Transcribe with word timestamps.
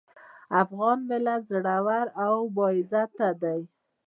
افغان 0.61 0.97
ملت 1.09 1.41
زړور 1.51 2.05
او 2.25 2.35
باعزته 2.55 3.29
دی. 3.41 3.61